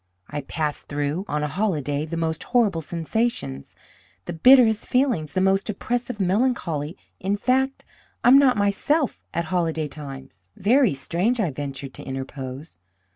I 0.31 0.41
pass 0.41 0.81
through, 0.81 1.25
on 1.27 1.43
a 1.43 1.47
holiday, 1.47 2.07
the 2.07 2.17
most 2.17 2.41
horrible 2.45 2.81
sensations, 2.81 3.75
the 4.25 4.33
bitterest 4.33 4.87
feelings, 4.87 5.33
the 5.33 5.41
most 5.41 5.69
oppressive 5.69 6.19
melancholy; 6.19 6.97
in 7.19 7.37
fact, 7.37 7.85
I 8.23 8.29
am 8.29 8.39
not 8.39 8.57
myself 8.57 9.23
at 9.31 9.45
holiday 9.53 9.87
times." 9.87 10.41
"Very 10.55 10.95
strange," 10.95 11.39
I 11.39 11.51
ventured 11.51 11.93
to 11.93 12.03
interpose. 12.03 12.79